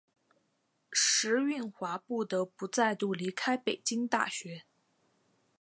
[0.91, 4.63] 石蕴华不得不再度离开北京大学。